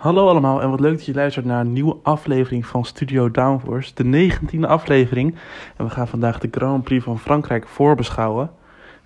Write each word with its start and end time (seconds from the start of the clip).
Hallo 0.00 0.28
allemaal 0.28 0.62
en 0.62 0.70
wat 0.70 0.80
leuk 0.80 0.96
dat 0.96 1.04
je 1.04 1.14
luistert 1.14 1.44
naar 1.44 1.60
een 1.60 1.72
nieuwe 1.72 1.96
aflevering 2.02 2.66
van 2.66 2.84
Studio 2.84 3.30
Downforce, 3.30 3.94
de 3.94 4.30
19e 4.30 4.60
aflevering. 4.60 5.34
En 5.76 5.84
we 5.84 5.90
gaan 5.90 6.08
vandaag 6.08 6.38
de 6.38 6.48
Grand 6.50 6.84
Prix 6.84 7.04
van 7.04 7.18
Frankrijk 7.18 7.66
voorbeschouwen. 7.66 8.50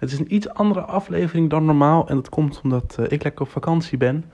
Het 0.05 0.13
is 0.13 0.19
een 0.19 0.35
iets 0.35 0.49
andere 0.49 0.81
aflevering 0.81 1.51
dan 1.51 1.65
normaal 1.65 2.09
en 2.09 2.15
dat 2.15 2.29
komt 2.29 2.61
omdat 2.63 2.97
uh, 3.01 3.07
ik 3.09 3.23
lekker 3.23 3.45
op 3.45 3.51
vakantie 3.51 3.99
ben. 3.99 4.25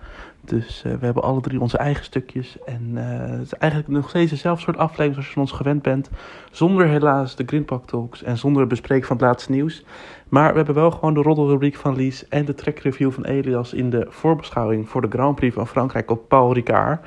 Dus 0.40 0.82
uh, 0.86 0.92
we 0.92 1.04
hebben 1.04 1.22
alle 1.22 1.40
drie 1.40 1.60
onze 1.60 1.78
eigen 1.78 2.04
stukjes. 2.04 2.56
En 2.64 2.90
uh, 2.94 3.02
het 3.06 3.40
is 3.40 3.54
eigenlijk 3.54 3.92
nog 3.92 4.08
steeds 4.08 4.30
dezelfde 4.30 4.62
soort 4.62 4.76
aflevering 4.76 5.12
zoals 5.12 5.26
je 5.26 5.32
van 5.32 5.42
ons 5.42 5.52
gewend 5.52 5.82
bent. 5.82 6.10
Zonder 6.50 6.86
helaas 6.86 7.36
de 7.36 7.44
Greenpack 7.46 7.86
Talks 7.86 8.22
en 8.22 8.38
zonder 8.38 8.60
het 8.60 8.70
bespreken 8.70 9.06
van 9.06 9.16
het 9.16 9.24
laatste 9.24 9.50
nieuws. 9.50 9.84
Maar 10.28 10.50
we 10.50 10.56
hebben 10.56 10.74
wel 10.74 10.90
gewoon 10.90 11.14
de 11.14 11.22
roddelrubriek 11.22 11.76
van 11.76 11.96
Lies 11.96 12.28
en 12.28 12.44
de 12.44 12.54
trackreview 12.54 13.10
van 13.10 13.24
Elias 13.24 13.72
in 13.72 13.90
de 13.90 14.06
voorbeschouwing 14.08 14.88
voor 14.88 15.00
de 15.00 15.08
Grand 15.10 15.34
Prix 15.34 15.54
van 15.54 15.66
Frankrijk 15.66 16.10
op 16.10 16.28
Paul 16.28 16.52
Ricard. 16.52 17.06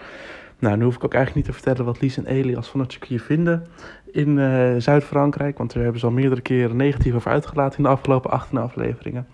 Nou, 0.63 0.77
nu 0.77 0.83
hoef 0.83 0.95
ik 0.95 1.03
ook 1.03 1.13
eigenlijk 1.13 1.45
niet 1.45 1.55
te 1.55 1.61
vertellen 1.63 1.85
wat 1.85 2.01
Lies 2.01 2.17
en 2.17 2.25
Elias 2.25 2.67
van 2.67 2.79
het 2.79 2.91
circuit 2.91 3.21
vinden 3.21 3.67
in 4.11 4.37
uh, 4.37 4.75
Zuid-Frankrijk. 4.77 5.57
Want 5.57 5.73
daar 5.73 5.83
hebben 5.83 5.99
ze 5.99 6.05
al 6.05 6.11
meerdere 6.11 6.41
keren 6.41 6.75
negatief 6.75 7.13
over 7.13 7.31
uitgelaten 7.31 7.77
in 7.77 7.83
de 7.83 7.89
afgelopen 7.89 8.31
18 8.31 8.57
afleveringen. 8.57 9.27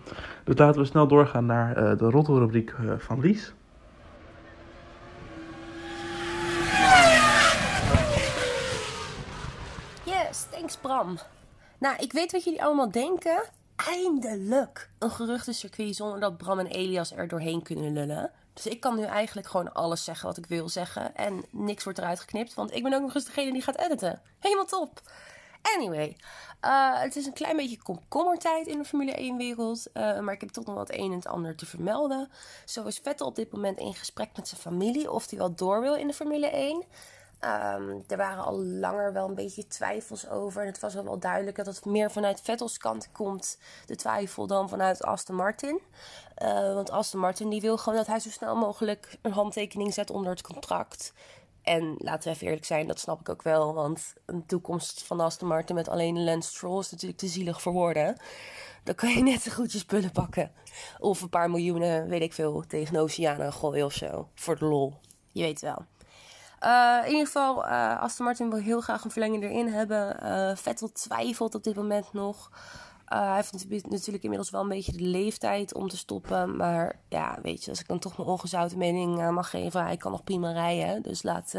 Dus 0.43 0.57
laten 0.57 0.81
we 0.81 0.87
snel 0.87 1.07
doorgaan 1.07 1.45
naar 1.45 1.77
uh, 1.77 1.97
de 1.97 2.09
roddelrubriek 2.09 2.73
uh, 2.81 2.91
van 2.97 3.19
Lies. 3.19 3.53
Yes, 10.03 10.45
thanks 10.51 10.77
Bram. 10.77 11.17
Nou, 11.79 11.95
ik 11.99 12.11
weet 12.11 12.31
wat 12.31 12.43
jullie 12.43 12.63
allemaal 12.63 12.91
denken. 12.91 13.43
Eindelijk 13.75 14.89
een 14.99 15.11
geruchtencircuit 15.11 15.95
zonder 15.95 16.19
dat 16.19 16.37
Bram 16.37 16.59
en 16.59 16.67
Elias 16.67 17.15
er 17.15 17.27
doorheen 17.27 17.61
kunnen 17.61 17.93
lullen. 17.93 18.31
Dus 18.63 18.71
ik 18.71 18.79
kan 18.79 18.95
nu 18.95 19.03
eigenlijk 19.03 19.47
gewoon 19.47 19.73
alles 19.73 20.03
zeggen 20.03 20.27
wat 20.27 20.37
ik 20.37 20.45
wil 20.45 20.69
zeggen. 20.69 21.15
En 21.15 21.43
niks 21.49 21.83
wordt 21.83 21.99
eruit 21.99 22.19
geknipt, 22.19 22.53
want 22.53 22.75
ik 22.75 22.83
ben 22.83 22.93
ook 22.93 23.01
nog 23.01 23.15
eens 23.15 23.25
degene 23.25 23.51
die 23.51 23.61
gaat 23.61 23.77
editen. 23.77 24.21
Helemaal 24.39 24.65
top. 24.65 25.01
Anyway, 25.61 26.17
uh, 26.65 26.99
het 26.99 27.15
is 27.15 27.25
een 27.25 27.33
klein 27.33 27.55
beetje 27.55 27.81
komkommertijd 27.81 28.67
in 28.67 28.77
de 28.77 28.85
Formule 28.85 29.33
1-wereld. 29.33 29.87
Uh, 29.93 30.19
maar 30.19 30.33
ik 30.33 30.39
heb 30.39 30.49
toch 30.49 30.65
nog 30.65 30.75
wat 30.75 30.91
een 30.91 31.11
en 31.11 31.17
het 31.17 31.27
ander 31.27 31.55
te 31.55 31.65
vermelden. 31.65 32.29
Zo 32.65 32.85
is 32.85 32.99
Vettel 33.03 33.27
op 33.27 33.35
dit 33.35 33.51
moment 33.51 33.79
in 33.79 33.93
gesprek 33.93 34.29
met 34.35 34.47
zijn 34.47 34.61
familie 34.61 35.11
of 35.11 35.29
hij 35.29 35.39
wel 35.39 35.55
door 35.55 35.81
wil 35.81 35.95
in 35.95 36.07
de 36.07 36.13
Formule 36.13 36.47
1. 36.47 36.83
Um, 37.45 38.03
er 38.07 38.17
waren 38.17 38.43
al 38.43 38.57
langer 38.57 39.13
wel 39.13 39.27
een 39.27 39.35
beetje 39.35 39.67
twijfels 39.67 40.29
over. 40.29 40.61
En 40.61 40.67
het 40.67 40.79
was 40.79 40.93
wel 40.93 41.19
duidelijk 41.19 41.55
dat 41.55 41.65
het 41.65 41.85
meer 41.85 42.11
vanuit 42.11 42.41
Vettels 42.41 42.77
kant 42.77 43.11
komt, 43.11 43.59
de 43.85 43.95
twijfel, 43.95 44.47
dan 44.47 44.69
vanuit 44.69 45.03
Aston 45.03 45.35
Martin. 45.35 45.81
Uh, 46.43 46.73
want 46.73 46.91
Aston 46.91 47.19
Martin 47.19 47.49
die 47.49 47.61
wil 47.61 47.77
gewoon 47.77 47.97
dat 47.97 48.07
hij 48.07 48.19
zo 48.19 48.29
snel 48.29 48.55
mogelijk 48.55 49.17
een 49.21 49.31
handtekening 49.31 49.93
zet 49.93 50.09
onder 50.09 50.31
het 50.31 50.41
contract. 50.41 51.13
En 51.61 51.95
laten 51.97 52.23
we 52.23 52.35
even 52.35 52.47
eerlijk 52.47 52.65
zijn, 52.65 52.87
dat 52.87 52.99
snap 52.99 53.19
ik 53.19 53.29
ook 53.29 53.41
wel. 53.41 53.73
Want 53.73 54.13
een 54.25 54.45
toekomst 54.45 55.03
van 55.03 55.19
Aston 55.19 55.47
Martin 55.47 55.75
met 55.75 55.87
alleen 55.87 56.23
Lance 56.23 56.49
Stroll 56.49 56.79
is 56.79 56.91
natuurlijk 56.91 57.19
te 57.19 57.27
zielig 57.27 57.61
voor 57.61 57.73
woorden. 57.73 58.17
Dan 58.83 58.95
kan 58.95 59.09
je 59.09 59.23
net 59.23 59.41
zo 59.41 59.51
goed 59.51 59.71
je 59.71 59.77
spullen 59.77 60.11
pakken. 60.11 60.51
Of 60.97 61.21
een 61.21 61.29
paar 61.29 61.49
miljoenen, 61.49 62.07
weet 62.07 62.21
ik 62.21 62.33
veel, 62.33 62.63
tegen 62.67 62.93
de 62.93 62.99
oceanen 62.99 63.53
gooien 63.53 63.85
of 63.85 63.93
zo. 63.93 64.29
Voor 64.35 64.57
de 64.57 64.65
lol. 64.65 64.93
Je 65.31 65.41
weet 65.41 65.61
wel. 65.61 65.85
Uh, 66.63 66.97
in 67.03 67.11
ieder 67.11 67.25
geval, 67.25 67.65
uh, 67.65 68.01
Aston 68.01 68.25
Martin 68.25 68.49
wil 68.49 68.59
heel 68.59 68.81
graag 68.81 69.03
een 69.03 69.11
verlenging 69.11 69.43
erin 69.43 69.67
hebben. 69.67 70.17
Uh, 70.23 70.55
Vettel 70.55 70.91
twijfelt 70.91 71.55
op 71.55 71.63
dit 71.63 71.75
moment 71.75 72.13
nog. 72.13 72.51
hij 73.05 73.35
heeft 73.35 73.89
natuurlijk 73.89 74.23
inmiddels 74.23 74.49
wel 74.49 74.61
een 74.61 74.67
beetje 74.67 74.91
de 74.91 75.03
leeftijd 75.03 75.73
om 75.73 75.89
te 75.89 75.97
stoppen. 75.97 76.55
Maar 76.55 76.99
ja, 77.09 77.37
weet 77.41 77.63
je, 77.63 77.69
als 77.69 77.79
ik 77.79 77.87
dan 77.87 77.99
toch 77.99 78.17
mijn 78.17 78.29
ongezouten 78.29 78.77
mening 78.77 79.31
mag 79.31 79.49
geven, 79.49 79.83
hij 79.83 79.97
kan 79.97 80.11
nog 80.11 80.23
prima 80.23 80.51
rijden. 80.51 81.01
Dus 81.01 81.23
laat, 81.23 81.53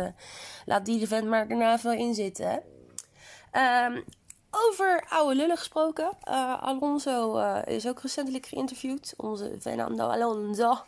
laat 0.64 0.84
die 0.84 1.06
vent 1.06 1.28
maar 1.28 1.48
daarna 1.48 1.78
veel 1.78 1.92
in 1.92 2.14
zitten. 2.14 2.62
Um, 3.52 4.04
over 4.50 5.06
oude 5.08 5.34
lullen 5.34 5.56
gesproken. 5.56 6.10
Alonso 6.60 7.38
is 7.64 7.88
ook 7.88 8.00
recentelijk 8.00 8.46
geïnterviewd. 8.46 9.14
Onze 9.16 9.56
Fernando 9.60 10.06
Alonso. 10.08 10.78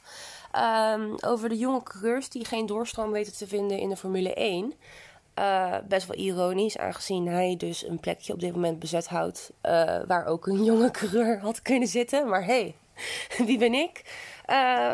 Um, 0.57 1.17
over 1.21 1.49
de 1.49 1.57
jonge 1.57 1.83
coureurs 1.83 2.29
die 2.29 2.45
geen 2.45 2.67
doorstroom 2.67 3.11
weten 3.11 3.33
te 3.37 3.47
vinden 3.47 3.79
in 3.79 3.89
de 3.89 3.97
Formule 3.97 4.35
1. 4.35 4.75
Uh, 5.39 5.75
best 5.89 6.07
wel 6.07 6.17
ironisch, 6.17 6.79
aangezien 6.79 7.27
hij 7.27 7.55
dus 7.59 7.87
een 7.87 8.01
plekje 8.01 8.33
op 8.33 8.41
dit 8.41 8.55
moment 8.55 8.79
bezet 8.79 9.09
houdt. 9.09 9.53
waar 10.07 10.27
ook 10.27 10.47
een 10.47 10.65
jonge 10.71 10.91
coureur 10.91 11.41
had 11.41 11.63
kunnen 11.63 11.89
zitten. 11.89 12.29
Maar 12.29 12.45
hey, 12.45 12.75
wie 13.47 13.59
ben 13.59 13.75
ik? 13.75 14.03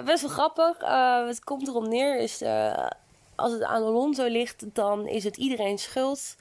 best 0.04 0.20
wel 0.20 0.30
grappig. 0.30 0.76
het 1.26 1.44
komt 1.44 1.68
erop 1.68 1.86
neer 1.86 2.18
is 2.18 2.42
als 3.34 3.52
het 3.52 3.62
aan 3.62 3.82
Alonso 3.82 4.26
ligt, 4.26 4.74
dan 4.74 5.06
is 5.06 5.24
het 5.24 5.36
iedereen 5.36 5.78
schuld, 5.78 6.36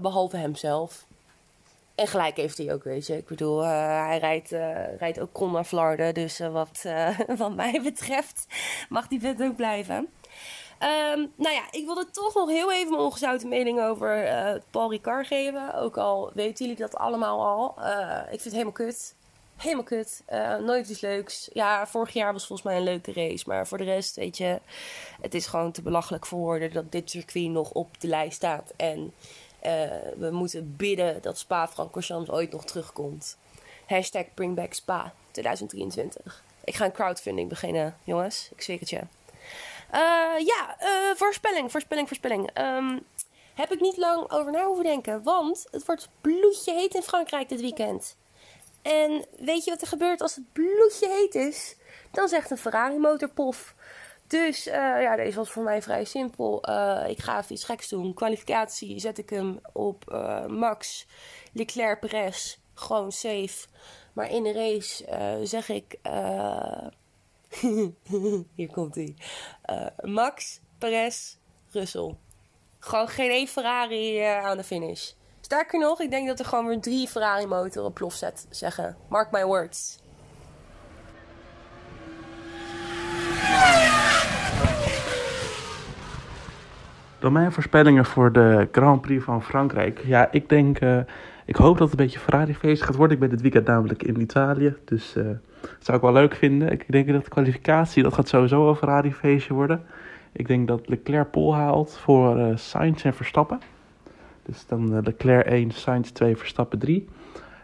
behalve 0.00 0.36
hemzelf. 0.36 1.06
En 1.94 2.06
gelijk 2.06 2.36
heeft 2.36 2.58
hij 2.58 2.72
ook, 2.72 2.84
weet 2.84 3.06
je. 3.06 3.16
Ik 3.16 3.26
bedoel, 3.26 3.62
uh, 3.62 3.68
hij 4.06 4.18
rijdt, 4.18 4.52
uh, 4.52 4.96
rijdt 4.98 5.20
ook 5.20 5.32
kon 5.32 5.52
naar 5.52 5.64
Florida. 5.64 6.12
Dus 6.12 6.40
uh, 6.40 6.52
wat, 6.52 6.84
wat 7.36 7.54
mij 7.54 7.80
betreft 7.82 8.46
mag 8.88 9.08
die 9.08 9.20
vet 9.20 9.42
ook 9.42 9.56
blijven. 9.56 9.96
Um, 9.96 11.32
nou 11.36 11.54
ja, 11.54 11.62
ik 11.70 11.84
wilde 11.84 12.10
toch 12.10 12.34
nog 12.34 12.48
heel 12.48 12.72
even 12.72 12.90
mijn 12.90 13.02
ongezouten 13.02 13.48
mening 13.48 13.80
over 13.80 14.62
Paul 14.70 14.90
Ricard 14.90 15.26
geven. 15.26 15.74
Ook 15.74 15.96
al 15.96 16.30
weten 16.34 16.64
jullie 16.64 16.80
dat 16.80 16.96
allemaal 16.96 17.46
al. 17.46 17.74
ik 18.22 18.28
vind 18.28 18.44
het 18.44 18.52
helemaal 18.52 18.72
kut. 18.72 19.14
Helemaal 19.56 19.84
kut. 19.84 20.22
nooit 20.60 20.88
iets 20.88 21.00
leuks. 21.00 21.50
Ja, 21.52 21.86
vorig 21.86 22.12
jaar 22.12 22.32
was 22.32 22.46
volgens 22.46 22.68
mij 22.68 22.76
een 22.76 22.84
leuke 22.84 23.12
race. 23.12 23.44
Maar 23.46 23.66
voor 23.66 23.78
de 23.78 23.84
rest, 23.84 24.16
weet 24.16 24.36
je, 24.36 24.60
het 25.20 25.34
is 25.34 25.46
gewoon 25.46 25.72
te 25.72 25.82
belachelijk 25.82 26.26
voor 26.26 26.38
woorden 26.38 26.72
dat 26.72 26.92
dit 26.92 27.10
circuit 27.10 27.50
nog 27.50 27.70
op 27.70 28.00
de 28.00 28.08
lijst 28.08 28.36
staat. 28.36 28.72
En 28.76 29.12
uh, 29.66 29.72
we 30.16 30.30
moeten 30.30 30.76
bidden 30.76 31.22
dat 31.22 31.38
Spa-Francorchamps 31.38 32.30
ooit 32.30 32.52
nog 32.52 32.64
terugkomt. 32.64 33.36
Hashtag 33.86 34.24
Bring 34.34 34.54
Back 34.54 34.72
Spa 34.72 35.12
2023. 35.30 36.42
Ik 36.64 36.74
ga 36.74 36.84
een 36.84 36.92
crowdfunding 36.92 37.48
beginnen, 37.48 37.96
jongens. 38.04 38.48
Ik 38.52 38.62
zweer 38.62 38.78
het 38.78 38.90
je. 38.90 39.00
Uh, 39.94 40.46
ja, 40.46 40.76
uh, 40.82 41.16
voorspelling, 41.16 41.70
voorspelling, 41.70 42.08
voorspelling. 42.08 42.58
Um, 42.58 43.04
heb 43.54 43.72
ik 43.72 43.80
niet 43.80 43.96
lang 43.96 44.30
over 44.30 44.52
na 44.52 44.64
hoeven 44.64 44.84
denken. 44.84 45.22
Want 45.22 45.66
het 45.70 45.86
wordt 45.86 46.08
bloedje 46.20 46.72
heet 46.72 46.94
in 46.94 47.02
Frankrijk 47.02 47.48
dit 47.48 47.60
weekend. 47.60 48.16
En 48.82 49.24
weet 49.38 49.64
je 49.64 49.70
wat 49.70 49.80
er 49.80 49.86
gebeurt 49.86 50.20
als 50.20 50.34
het 50.34 50.52
bloedje 50.52 51.08
heet 51.08 51.34
is? 51.34 51.76
Dan 52.10 52.28
zegt 52.28 52.50
een 52.50 52.58
Ferrari 52.58 52.98
motor 52.98 53.28
pof. 53.28 53.74
Dus 54.26 54.66
uh, 54.66 54.74
ja, 54.74 55.16
deze 55.16 55.36
was 55.36 55.50
voor 55.50 55.62
mij 55.62 55.82
vrij 55.82 56.04
simpel. 56.04 56.68
Uh, 56.68 57.04
ik 57.08 57.18
ga 57.18 57.38
even 57.38 57.52
iets 57.52 57.64
geks 57.64 57.88
doen. 57.88 58.14
Kwalificatie 58.14 58.98
zet 58.98 59.18
ik 59.18 59.30
hem 59.30 59.60
op 59.72 60.04
uh, 60.12 60.46
Max, 60.46 61.06
Leclerc, 61.52 62.00
Perez. 62.00 62.58
Gewoon 62.74 63.12
safe. 63.12 63.66
Maar 64.12 64.30
in 64.30 64.42
de 64.42 64.52
race 64.52 65.04
zeg 65.46 65.68
ik... 65.68 65.98
hier 68.56 68.70
komt 68.72 68.94
hij. 68.94 69.16
Max, 70.02 70.60
Perez, 70.78 71.36
Russell. 71.70 72.16
Gewoon 72.78 73.08
geen 73.08 73.30
één 73.30 73.48
Ferrari 73.48 74.20
aan 74.20 74.56
de 74.56 74.64
finish. 74.64 75.12
Sterker 75.40 75.78
nog, 75.78 76.00
ik 76.00 76.10
denk 76.10 76.26
dat 76.26 76.38
er 76.38 76.44
gewoon 76.44 76.66
weer 76.66 76.80
drie 76.80 77.08
Ferrari 77.08 77.46
motoren 77.46 77.92
plof 77.92 78.14
zet, 78.14 78.46
zeggen. 78.50 78.96
Mark 79.08 79.30
my 79.30 79.44
words. 79.44 79.98
Dan 87.24 87.32
mijn 87.32 87.52
voorspellingen 87.52 88.04
voor 88.04 88.32
de 88.32 88.68
Grand 88.72 89.00
Prix 89.00 89.24
van 89.24 89.42
Frankrijk. 89.42 90.00
Ja, 90.06 90.28
ik 90.30 90.48
denk, 90.48 90.80
uh, 90.80 90.98
ik 91.44 91.56
hoop 91.56 91.78
dat 91.78 91.90
het 91.90 91.98
een 91.98 92.04
beetje 92.04 92.18
Ferrari-feest 92.18 92.82
gaat 92.82 92.96
worden. 92.96 93.14
Ik 93.14 93.20
ben 93.20 93.30
dit 93.30 93.40
weekend 93.40 93.66
namelijk 93.66 94.02
in 94.02 94.20
Italië, 94.20 94.74
dus 94.84 95.16
uh, 95.16 95.24
dat 95.60 95.78
zou 95.78 95.96
ik 95.96 96.02
wel 96.02 96.12
leuk 96.12 96.34
vinden. 96.34 96.72
Ik 96.72 96.84
denk 96.86 97.08
dat 97.08 97.24
de 97.24 97.30
kwalificatie, 97.30 98.02
dat 98.02 98.14
gaat 98.14 98.28
sowieso 98.28 98.68
een 98.68 98.76
Ferrari-feestje 98.76 99.54
worden. 99.54 99.82
Ik 100.32 100.46
denk 100.46 100.68
dat 100.68 100.88
Leclerc 100.88 101.30
pol 101.30 101.54
haalt 101.54 101.98
voor 101.98 102.38
uh, 102.38 102.56
Sainz 102.56 103.04
en 103.04 103.14
Verstappen. 103.14 103.60
Dus 104.42 104.66
dan 104.66 105.00
Leclerc 105.02 105.46
1, 105.46 105.70
Sainz 105.70 106.10
2, 106.10 106.36
Verstappen 106.36 106.78
3. 106.78 107.08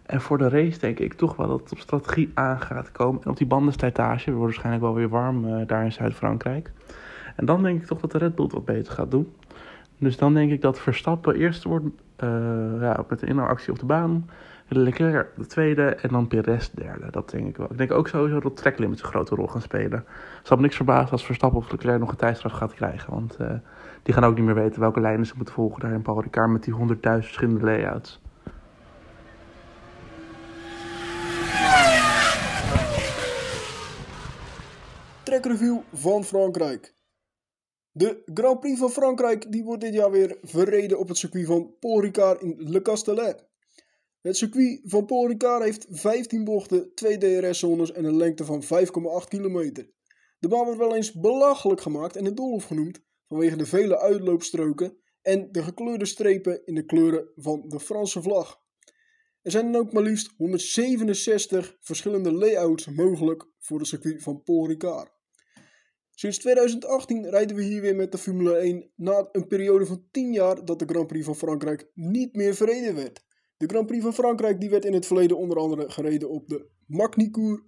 En 0.07 0.21
voor 0.21 0.39
de 0.39 0.49
race 0.49 0.79
denk 0.79 0.99
ik 0.99 1.15
toch 1.15 1.37
wel 1.37 1.49
dat 1.49 1.61
het 1.61 1.73
op 1.73 1.79
strategie 1.79 2.31
aan 2.35 2.61
gaat 2.61 2.93
komen. 2.93 3.23
En 3.23 3.31
op 3.31 3.37
die 3.37 3.47
bandenslijtage, 3.47 4.25
we 4.25 4.37
worden 4.37 4.43
waarschijnlijk 4.43 4.85
wel 4.85 4.95
weer 4.95 5.09
warm 5.09 5.67
daar 5.67 5.85
in 5.85 5.93
Zuid-Frankrijk. 5.93 6.71
En 7.37 7.45
dan 7.45 7.63
denk 7.63 7.81
ik 7.81 7.87
toch 7.87 8.01
dat 8.01 8.13
de 8.13 8.19
Red 8.19 8.35
Bull 8.35 8.45
het 8.45 8.55
wat 8.55 8.65
beter 8.65 8.93
gaat 8.93 9.11
doen. 9.11 9.33
Dus 9.99 10.17
dan 10.17 10.35
denk 10.35 10.51
ik 10.51 10.61
dat 10.61 10.81
Verstappen 10.81 11.35
eerst 11.35 11.65
wordt 11.65 11.85
uh, 11.85 12.31
ja, 12.81 13.05
met 13.09 13.21
de 13.21 13.27
inhaalactie 13.27 13.73
op 13.73 13.79
de 13.79 13.87
baan. 13.87 14.29
Leclerc 14.69 15.29
de 15.37 15.47
tweede 15.47 15.83
en 15.83 16.09
dan 16.09 16.29
Perez 16.29 16.69
de 16.69 16.81
derde. 16.81 17.11
Dat 17.11 17.31
denk 17.31 17.49
ik 17.49 17.57
wel. 17.57 17.67
Ik 17.71 17.79
denk 17.79 17.93
ook 17.93 18.09
sowieso 18.09 18.41
dat 18.41 18.57
tracklimits 18.57 19.03
een 19.03 19.09
grote 19.09 19.35
rol 19.35 19.47
gaan 19.47 19.61
spelen. 19.61 20.05
Het 20.39 20.47
zal 20.47 20.57
me 20.57 20.63
niks 20.63 20.77
verbazen 20.77 21.11
als 21.11 21.25
Verstappen 21.25 21.59
of 21.59 21.71
Leclerc 21.71 21.99
nog 21.99 22.11
een 22.11 22.17
tijdstraf 22.17 22.53
gaat 22.53 22.75
krijgen. 22.75 23.13
Want 23.13 23.37
uh, 23.41 23.51
die 24.03 24.15
gaan 24.15 24.25
ook 24.25 24.35
niet 24.37 24.45
meer 24.45 24.55
weten 24.55 24.81
welke 24.81 25.01
lijnen 25.01 25.27
ze 25.27 25.35
moeten 25.37 25.55
volgen 25.55 25.81
daar 25.81 25.93
in 25.93 26.03
Paul 26.03 26.23
Ricard 26.23 26.51
met 26.51 26.63
die 26.63 26.75
honderdduizend 26.75 27.27
verschillende 27.27 27.65
layouts. 27.65 28.21
Trackreview 35.23 35.79
van 35.93 36.25
Frankrijk. 36.25 36.99
De 37.93 38.23
Grand 38.35 38.61
Prix 38.61 38.79
van 38.79 38.91
Frankrijk 38.91 39.53
die 39.53 39.65
wordt 39.65 39.81
dit 39.81 39.95
jaar 39.95 40.11
weer 40.11 40.39
verreden 40.43 40.99
op 40.99 41.09
het 41.09 41.17
circuit 41.17 41.47
van 41.47 41.77
Paul 41.81 42.01
Ricard 42.01 42.43
in 42.43 42.57
Le 42.59 42.83
Castellet. 42.83 43.49
Het 44.21 44.37
circuit 44.37 44.81
van 44.85 45.07
Paul 45.07 45.29
Ricard 45.29 45.65
heeft 45.65 45.87
15 45.91 46.45
bochten, 46.45 46.95
2 46.95 47.19
DRS-zones 47.19 47.93
en 47.93 48.05
een 48.05 48.17
lengte 48.17 48.45
van 48.45 48.63
5,8 48.63 48.69
kilometer. 49.29 49.91
De 50.39 50.49
baan 50.49 50.65
wordt 50.65 50.79
wel 50.79 50.97
eens 50.97 51.13
belachelijk 51.13 51.81
gemaakt 51.81 52.17
en 52.17 52.25
het 52.25 52.37
Dolhof 52.37 52.65
genoemd 52.65 53.01
vanwege 53.29 53.57
de 53.57 53.67
vele 53.67 53.99
uitloopstroken 53.99 54.97
en 55.23 55.53
de 55.53 55.63
gekleurde 55.63 56.07
strepen 56.07 56.67
in 56.67 56.75
de 56.75 56.85
kleuren 56.85 57.31
van 57.37 57.69
de 57.69 57.81
Franse 57.81 58.23
vlag. 58.23 58.61
Er 59.43 59.51
zijn 59.51 59.73
dan 59.73 59.81
ook 59.81 59.93
maar 59.93 60.03
liefst 60.03 60.35
167 60.37 61.77
verschillende 61.81 62.33
layouts 62.33 62.87
mogelijk 62.87 63.47
voor 63.59 63.79
het 63.79 63.89
circuit 63.89 64.23
van 64.23 64.43
Paul 64.43 64.67
Ricard. 64.67 65.20
Sinds 66.21 66.39
2018 66.39 67.31
rijden 67.31 67.57
we 67.57 67.63
hier 67.63 67.81
weer 67.81 67.97
met 67.97 68.13
de 68.13 68.19
Formule 68.19 68.57
1 68.57 68.91
na 68.97 69.29
een 69.33 69.47
periode 69.47 69.87
van 69.87 70.05
10 70.11 70.33
jaar 70.33 70.65
dat 70.65 70.79
de 70.79 70.85
Grand 70.85 71.07
Prix 71.07 71.25
van 71.25 71.37
Frankrijk 71.37 71.91
niet 71.95 72.35
meer 72.35 72.55
verreden 72.55 72.95
werd. 72.95 73.25
De 73.57 73.67
Grand 73.67 73.87
Prix 73.87 74.03
van 74.03 74.15
Frankrijk 74.15 74.61
die 74.61 74.71
werd 74.71 74.85
in 74.85 74.93
het 74.93 75.07
verleden 75.07 75.37
onder 75.37 75.59
andere 75.59 75.91
gereden 75.91 76.31
op 76.31 76.49
de 76.49 76.69
Magny-Cours, 76.87 77.61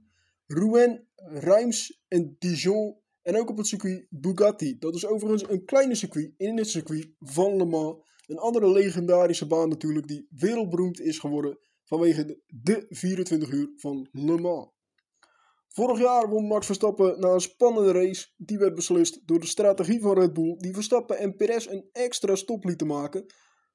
Rouen, 0.46 1.08
Reims 1.16 2.02
en 2.08 2.36
Dijon 2.38 2.96
en 3.22 3.36
ook 3.36 3.50
op 3.50 3.56
het 3.56 3.66
circuit 3.66 4.06
Bugatti. 4.10 4.78
Dat 4.78 4.94
is 4.94 5.06
overigens 5.06 5.50
een 5.50 5.64
kleine 5.64 5.94
circuit 5.94 6.32
in 6.36 6.58
het 6.58 6.68
circuit 6.68 7.10
van 7.18 7.56
Le 7.56 7.64
Mans. 7.64 7.96
Een 8.26 8.38
andere 8.38 8.72
legendarische 8.72 9.46
baan 9.46 9.68
natuurlijk 9.68 10.08
die 10.08 10.26
wereldberoemd 10.30 11.00
is 11.00 11.18
geworden 11.18 11.58
vanwege 11.84 12.24
de, 12.24 12.42
de 12.46 12.86
24 12.88 13.50
uur 13.50 13.72
van 13.76 14.08
Le 14.10 14.38
Mans. 14.38 14.70
Vorig 15.72 15.98
jaar 15.98 16.28
won 16.28 16.46
Max 16.46 16.66
Verstappen 16.66 17.20
na 17.20 17.28
een 17.28 17.40
spannende 17.40 17.92
race. 17.92 18.28
Die 18.36 18.58
werd 18.58 18.74
beslist 18.74 19.20
door 19.26 19.40
de 19.40 19.46
strategie 19.46 20.00
van 20.00 20.18
Red 20.18 20.32
Bull, 20.32 20.56
die 20.56 20.74
Verstappen 20.74 21.18
en 21.18 21.36
Perez 21.36 21.66
een 21.66 21.88
extra 21.92 22.34
stop 22.34 22.64
lieten 22.64 22.86
maken 22.86 23.26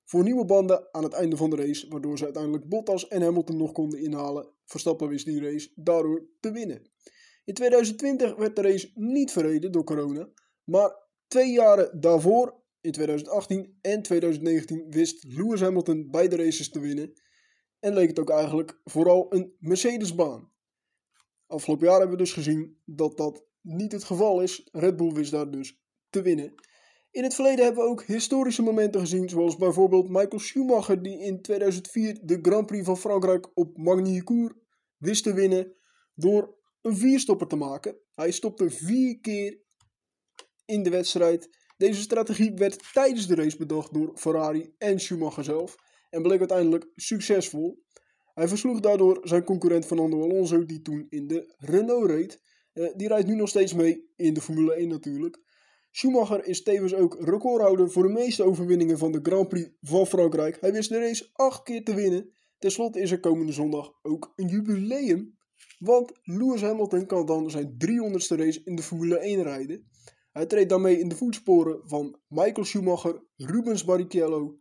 voor 0.03 0.23
nieuwe 0.23 0.45
banden 0.45 0.87
aan 0.91 1.03
het 1.03 1.13
einde 1.13 1.37
van 1.37 1.49
de 1.49 1.55
race, 1.55 1.87
waardoor 1.87 2.17
ze 2.17 2.23
uiteindelijk 2.23 2.67
Bottas 2.67 3.07
en 3.07 3.21
Hamilton 3.21 3.57
nog 3.57 3.71
konden 3.71 3.99
inhalen. 3.99 4.49
Verstappen 4.65 5.07
wist 5.07 5.25
die 5.25 5.41
race 5.41 5.71
daardoor 5.75 6.27
te 6.39 6.51
winnen. 6.51 6.91
In 7.45 7.53
2020 7.53 8.35
werd 8.35 8.55
de 8.55 8.61
race 8.61 8.91
niet 8.93 9.31
verreden 9.31 9.71
door 9.71 9.83
corona, 9.83 10.29
maar 10.63 10.95
twee 11.27 11.51
jaren 11.51 11.99
daarvoor, 11.99 12.63
in 12.81 12.91
2018 12.91 13.77
en 13.81 14.01
2019, 14.01 14.85
wist 14.89 15.23
Lewis 15.23 15.61
Hamilton 15.61 16.07
beide 16.11 16.35
races 16.35 16.69
te 16.69 16.79
winnen 16.79 17.13
en 17.79 17.93
leek 17.93 18.07
het 18.07 18.19
ook 18.19 18.29
eigenlijk 18.29 18.81
vooral 18.83 19.33
een 19.33 19.55
Mercedes-baan. 19.59 20.55
Afgelopen 21.47 21.87
jaar 21.87 21.99
hebben 21.99 22.17
we 22.17 22.23
dus 22.23 22.33
gezien 22.33 22.81
dat 22.85 23.17
dat 23.17 23.45
niet 23.61 23.91
het 23.91 24.03
geval 24.03 24.41
is. 24.41 24.67
Red 24.71 24.95
Bull 24.95 25.13
wist 25.13 25.31
daar 25.31 25.51
dus 25.51 25.79
te 26.09 26.21
winnen. 26.21 26.53
In 27.11 27.23
het 27.23 27.35
verleden 27.35 27.65
hebben 27.65 27.83
we 27.83 27.89
ook 27.89 28.03
historische 28.03 28.61
momenten 28.61 28.99
gezien, 28.99 29.29
zoals 29.29 29.55
bijvoorbeeld 29.55 30.09
Michael 30.09 30.39
Schumacher, 30.39 31.01
die 31.01 31.19
in 31.19 31.41
2004 31.41 32.19
de 32.23 32.39
Grand 32.41 32.65
Prix 32.65 32.85
van 32.85 32.97
Frankrijk 32.97 33.47
op 33.53 33.77
Magny-Cours 33.77 34.53
wist 34.97 35.23
te 35.23 35.33
winnen 35.33 35.75
door 36.15 36.57
een 36.81 36.97
vierstopper 36.97 37.47
te 37.47 37.55
maken. 37.55 37.97
Hij 38.15 38.31
stopte 38.31 38.69
vier 38.69 39.19
keer 39.19 39.59
in 40.65 40.83
de 40.83 40.89
wedstrijd. 40.89 41.49
Deze 41.77 42.01
strategie 42.01 42.53
werd 42.53 42.93
tijdens 42.93 43.27
de 43.27 43.35
race 43.35 43.57
bedacht 43.57 43.93
door 43.93 44.17
Ferrari 44.17 44.73
en 44.77 44.99
Schumacher 44.99 45.43
zelf 45.43 45.75
en 46.09 46.21
bleek 46.21 46.39
uiteindelijk 46.39 46.87
succesvol. 46.95 47.85
Hij 48.37 48.47
versloeg 48.47 48.79
daardoor 48.79 49.19
zijn 49.23 49.43
concurrent 49.43 49.85
Fernando 49.85 50.23
Alonso, 50.23 50.65
die 50.65 50.81
toen 50.81 51.07
in 51.09 51.27
de 51.27 51.55
Renault 51.57 52.09
reed. 52.09 52.41
Uh, 52.73 52.89
die 52.95 53.07
rijdt 53.07 53.27
nu 53.27 53.35
nog 53.35 53.49
steeds 53.49 53.73
mee 53.73 54.11
in 54.15 54.33
de 54.33 54.41
Formule 54.41 54.73
1 54.73 54.87
natuurlijk. 54.87 55.39
Schumacher 55.91 56.45
is 56.45 56.63
tevens 56.63 56.93
ook 56.93 57.17
recordhouder 57.19 57.91
voor 57.91 58.03
de 58.03 58.13
meeste 58.13 58.43
overwinningen 58.43 58.97
van 58.97 59.11
de 59.11 59.19
Grand 59.23 59.47
Prix 59.47 59.69
van 59.81 60.07
Frankrijk. 60.07 60.57
Hij 60.61 60.71
wist 60.71 60.89
de 60.89 60.99
race 60.99 61.29
acht 61.33 61.63
keer 61.63 61.83
te 61.83 61.93
winnen. 61.93 62.31
Ten 62.57 62.71
slotte 62.71 62.99
is 62.99 63.11
er 63.11 63.19
komende 63.19 63.51
zondag 63.51 63.91
ook 64.01 64.33
een 64.35 64.47
jubileum. 64.47 65.37
Want 65.79 66.11
Lewis 66.23 66.61
Hamilton 66.61 67.05
kan 67.05 67.25
dan 67.25 67.49
zijn 67.51 67.71
300ste 67.85 68.35
race 68.35 68.61
in 68.63 68.75
de 68.75 68.83
Formule 68.83 69.17
1 69.17 69.43
rijden. 69.43 69.87
Hij 70.31 70.45
treedt 70.45 70.69
daarmee 70.69 70.99
in 70.99 71.09
de 71.09 71.15
voetsporen 71.15 71.81
van 71.83 72.19
Michael 72.27 72.65
Schumacher, 72.65 73.23
Rubens 73.35 73.83
Barrichello, 73.83 74.57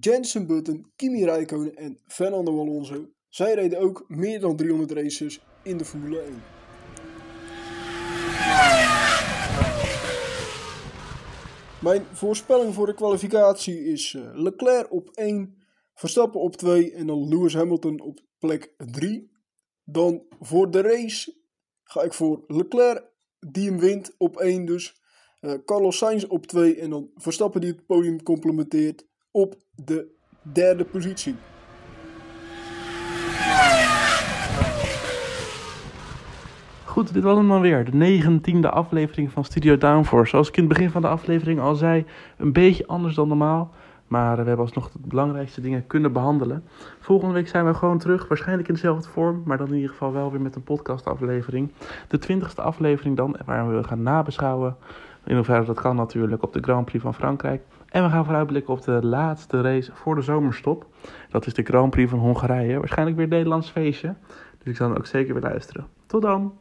Jensen 0.00 0.46
Button, 0.46 0.86
Kimi 0.96 1.24
Räikkönen 1.24 1.76
en 1.76 1.98
Fernando 2.06 2.60
Alonso. 2.60 3.08
Zij 3.28 3.54
reden 3.54 3.78
ook 3.80 4.04
meer 4.08 4.40
dan 4.40 4.56
300 4.56 4.90
races 4.90 5.40
in 5.62 5.76
de 5.76 5.84
Formule 5.84 6.20
1. 6.20 6.42
Mijn 11.82 12.04
voorspelling 12.12 12.74
voor 12.74 12.86
de 12.86 12.94
kwalificatie 12.94 13.84
is 13.84 14.12
uh, 14.12 14.30
Leclerc 14.32 14.92
op 14.92 15.10
1, 15.14 15.56
Verstappen 15.94 16.40
op 16.40 16.56
2 16.56 16.92
en 16.92 17.06
dan 17.06 17.28
Lewis 17.28 17.54
Hamilton 17.54 18.00
op 18.00 18.20
plek 18.38 18.74
3. 18.76 19.30
Dan 19.84 20.22
voor 20.40 20.70
de 20.70 20.80
race 20.80 21.34
ga 21.84 22.02
ik 22.02 22.12
voor 22.12 22.44
Leclerc, 22.46 23.04
die 23.38 23.68
hem 23.68 23.78
wint 23.78 24.14
op 24.18 24.36
1 24.36 24.64
dus. 24.64 25.00
Uh, 25.40 25.54
Carlos 25.64 25.96
Sainz 25.96 26.24
op 26.24 26.46
2 26.46 26.76
en 26.80 26.90
dan 26.90 27.10
Verstappen 27.14 27.60
die 27.60 27.70
het 27.70 27.86
podium 27.86 28.22
complementeert 28.22 29.06
op 29.30 29.64
de 29.84 30.06
derde 30.42 30.84
positie. 30.84 31.36
Goed, 36.84 37.12
dit 37.12 37.22
was 37.22 37.36
hem 37.36 37.48
dan 37.48 37.60
weer. 37.60 37.84
De 37.84 37.96
negentiende 37.96 38.70
aflevering 38.70 39.32
van 39.32 39.44
Studio 39.44 39.78
Downforce. 39.78 40.30
Zoals 40.30 40.48
ik 40.48 40.56
in 40.56 40.64
het 40.64 40.72
begin 40.72 40.90
van 40.90 41.02
de 41.02 41.08
aflevering 41.08 41.60
al 41.60 41.74
zei, 41.74 42.04
een 42.36 42.52
beetje 42.52 42.86
anders 42.86 43.14
dan 43.14 43.28
normaal. 43.28 43.70
Maar 44.06 44.36
we 44.36 44.42
hebben 44.42 44.64
alsnog 44.64 44.90
de 44.90 44.98
belangrijkste 45.02 45.60
dingen 45.60 45.86
kunnen 45.86 46.12
behandelen. 46.12 46.64
Volgende 47.00 47.34
week 47.34 47.48
zijn 47.48 47.66
we 47.66 47.74
gewoon 47.74 47.98
terug, 47.98 48.28
waarschijnlijk 48.28 48.68
in 48.68 48.74
dezelfde 48.74 49.08
vorm, 49.08 49.42
maar 49.44 49.56
dan 49.58 49.68
in 49.68 49.74
ieder 49.74 49.90
geval 49.90 50.12
wel 50.12 50.30
weer 50.30 50.40
met 50.40 50.56
een 50.56 50.62
podcastaflevering. 50.62 51.72
De 52.08 52.18
twintigste 52.18 52.62
aflevering 52.62 53.16
dan, 53.16 53.36
waar 53.44 53.76
we 53.76 53.84
gaan 53.84 54.02
nabeschouwen, 54.02 54.76
in 55.24 55.34
hoeverre 55.34 55.64
dat 55.64 55.80
kan 55.80 55.96
natuurlijk, 55.96 56.42
op 56.42 56.52
de 56.52 56.62
Grand 56.62 56.84
Prix 56.84 57.02
van 57.04 57.14
Frankrijk. 57.14 57.62
En 57.88 58.02
we 58.02 58.10
gaan 58.10 58.24
vooruitblikken 58.24 58.74
op 58.74 58.82
de 58.82 59.06
laatste 59.06 59.60
race 59.60 59.92
voor 59.94 60.14
de 60.14 60.22
zomerstop. 60.22 60.86
Dat 61.30 61.46
is 61.46 61.54
de 61.54 61.62
Grand 61.62 61.90
Prix 61.90 62.10
van 62.10 62.18
Hongarije. 62.18 62.78
Waarschijnlijk 62.78 63.16
weer 63.16 63.28
Nederlands 63.28 63.70
feestje. 63.70 64.14
Dus 64.58 64.68
ik 64.68 64.76
zal 64.76 64.96
ook 64.96 65.06
zeker 65.06 65.34
weer 65.34 65.42
luisteren. 65.42 65.86
Tot 66.06 66.22
dan! 66.22 66.52